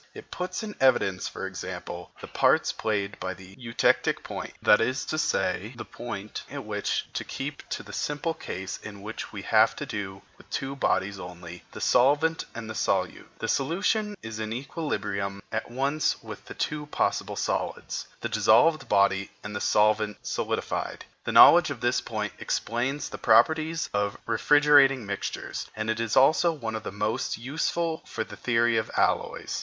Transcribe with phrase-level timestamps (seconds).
[0.15, 5.05] It puts in evidence, for example, the part played by the eutectic point that is
[5.05, 9.43] to say, the point at which (to keep to the simple case in which we
[9.43, 14.39] have to do with two bodies only, the solvent and the solute) the solution is
[14.39, 20.17] in equilibrium at once with the two possible solids, the dissolved body and the solvent
[20.25, 21.05] solidified.
[21.25, 26.51] The knowledge of this point explains the properties of refrigerating mixtures, and it is also
[26.51, 29.59] one of the most useful for the theory of alloys.